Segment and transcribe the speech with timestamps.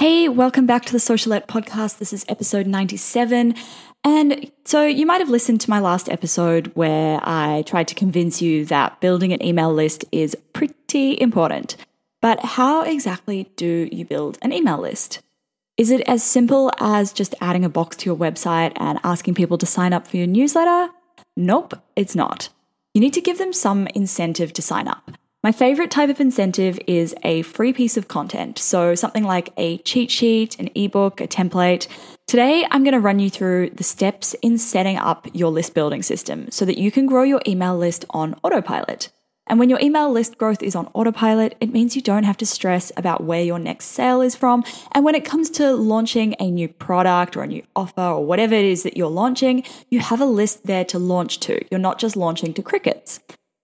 [0.00, 1.98] Hey, welcome back to the Socialette podcast.
[1.98, 3.54] This is episode 97.
[4.02, 8.40] And so you might have listened to my last episode where I tried to convince
[8.40, 11.76] you that building an email list is pretty important.
[12.22, 15.20] But how exactly do you build an email list?
[15.76, 19.58] Is it as simple as just adding a box to your website and asking people
[19.58, 20.90] to sign up for your newsletter?
[21.36, 22.48] Nope, it's not.
[22.94, 25.10] You need to give them some incentive to sign up.
[25.42, 28.58] My favorite type of incentive is a free piece of content.
[28.58, 31.88] So, something like a cheat sheet, an ebook, a template.
[32.26, 36.02] Today, I'm going to run you through the steps in setting up your list building
[36.02, 39.08] system so that you can grow your email list on autopilot.
[39.46, 42.46] And when your email list growth is on autopilot, it means you don't have to
[42.46, 44.62] stress about where your next sale is from.
[44.92, 48.54] And when it comes to launching a new product or a new offer or whatever
[48.54, 51.64] it is that you're launching, you have a list there to launch to.
[51.70, 53.20] You're not just launching to crickets.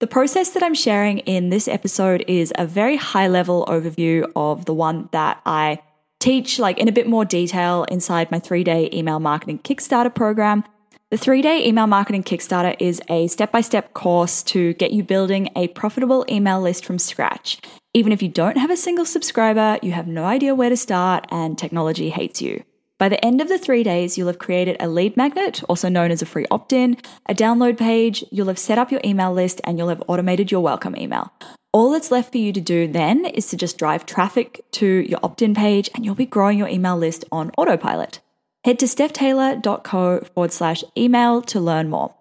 [0.00, 4.64] The process that I'm sharing in this episode is a very high level overview of
[4.64, 5.82] the one that I
[6.20, 10.62] teach like in a bit more detail inside my 3-day email marketing Kickstarter program.
[11.10, 16.24] The 3-day email marketing Kickstarter is a step-by-step course to get you building a profitable
[16.30, 17.58] email list from scratch.
[17.92, 21.26] Even if you don't have a single subscriber, you have no idea where to start
[21.32, 22.62] and technology hates you.
[22.98, 26.10] By the end of the three days, you'll have created a lead magnet, also known
[26.10, 26.96] as a free opt in,
[27.26, 30.62] a download page, you'll have set up your email list, and you'll have automated your
[30.62, 31.32] welcome email.
[31.72, 35.20] All that's left for you to do then is to just drive traffic to your
[35.22, 38.18] opt in page, and you'll be growing your email list on autopilot.
[38.64, 42.14] Head to stephtaylor.co forward slash email to learn more.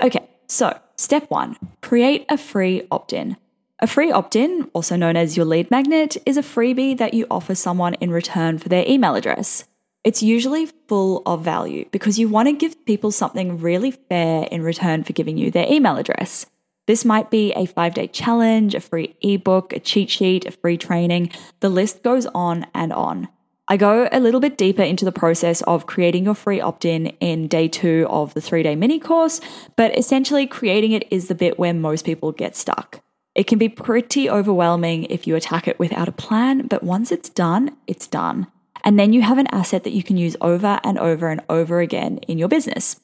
[0.00, 3.36] Okay, so step one create a free opt in.
[3.80, 7.26] A free opt in, also known as your lead magnet, is a freebie that you
[7.28, 9.64] offer someone in return for their email address.
[10.04, 14.62] It's usually full of value because you want to give people something really fair in
[14.62, 16.44] return for giving you their email address.
[16.86, 20.76] This might be a five day challenge, a free ebook, a cheat sheet, a free
[20.76, 21.30] training.
[21.60, 23.28] The list goes on and on.
[23.66, 27.06] I go a little bit deeper into the process of creating your free opt in
[27.20, 29.40] in day two of the three day mini course,
[29.74, 33.00] but essentially creating it is the bit where most people get stuck.
[33.34, 37.30] It can be pretty overwhelming if you attack it without a plan, but once it's
[37.30, 38.48] done, it's done.
[38.84, 41.80] And then you have an asset that you can use over and over and over
[41.80, 43.00] again in your business.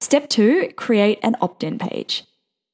[0.00, 2.24] Step two, create an opt in page.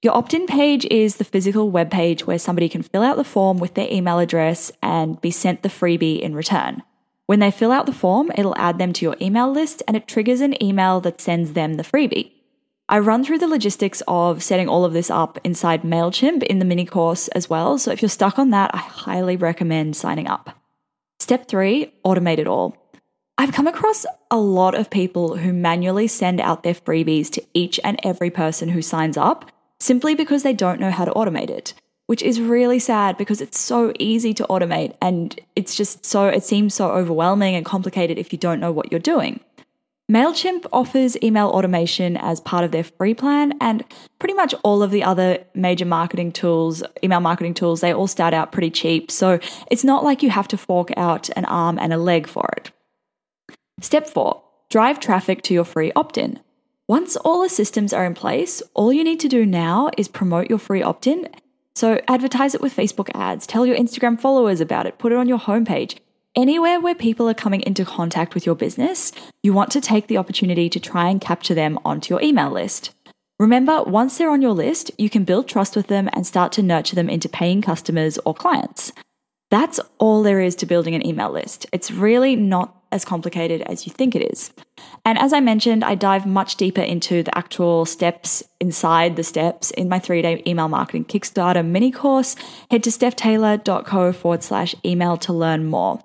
[0.02, 3.22] Your opt in page is the physical web page where somebody can fill out the
[3.22, 6.82] form with their email address and be sent the freebie in return.
[7.26, 10.08] When they fill out the form, it'll add them to your email list and it
[10.08, 12.32] triggers an email that sends them the freebie.
[12.88, 16.64] I run through the logistics of setting all of this up inside MailChimp in the
[16.64, 17.78] mini course as well.
[17.78, 20.61] So if you're stuck on that, I highly recommend signing up.
[21.22, 22.76] Step three, automate it all.
[23.38, 27.78] I've come across a lot of people who manually send out their freebies to each
[27.84, 31.74] and every person who signs up simply because they don't know how to automate it,
[32.08, 36.42] which is really sad because it's so easy to automate and it's just so, it
[36.42, 39.38] seems so overwhelming and complicated if you don't know what you're doing.
[40.10, 43.84] MailChimp offers email automation as part of their free plan, and
[44.18, 48.34] pretty much all of the other major marketing tools, email marketing tools, they all start
[48.34, 49.10] out pretty cheap.
[49.10, 49.38] So
[49.70, 52.70] it's not like you have to fork out an arm and a leg for it.
[53.80, 56.40] Step four drive traffic to your free opt in.
[56.88, 60.48] Once all the systems are in place, all you need to do now is promote
[60.48, 61.28] your free opt in.
[61.74, 65.28] So advertise it with Facebook ads, tell your Instagram followers about it, put it on
[65.28, 65.98] your homepage.
[66.34, 69.12] Anywhere where people are coming into contact with your business,
[69.42, 72.90] you want to take the opportunity to try and capture them onto your email list.
[73.38, 76.62] Remember, once they're on your list, you can build trust with them and start to
[76.62, 78.92] nurture them into paying customers or clients.
[79.50, 81.66] That's all there is to building an email list.
[81.70, 84.52] It's really not as complicated as you think it is.
[85.04, 89.70] And as I mentioned, I dive much deeper into the actual steps inside the steps
[89.72, 92.36] in my three day email marketing Kickstarter mini course.
[92.70, 96.02] Head to stephtaylor.co forward slash email to learn more.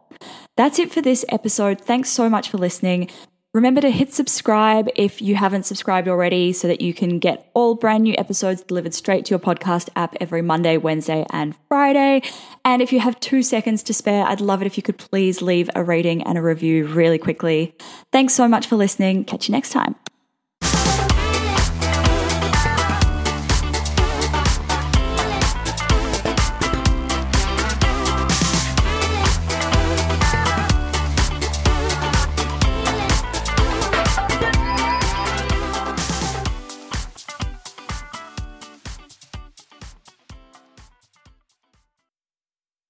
[0.58, 1.80] That's it for this episode.
[1.80, 3.10] Thanks so much for listening.
[3.54, 7.76] Remember to hit subscribe if you haven't subscribed already so that you can get all
[7.76, 12.22] brand new episodes delivered straight to your podcast app every Monday, Wednesday, and Friday.
[12.66, 15.42] And if you have two seconds to spare, I'd love it if you could please
[15.42, 17.76] leave a rating and a review really quickly.
[18.12, 19.26] Thanks so much for listening.
[19.26, 19.96] Catch you next time.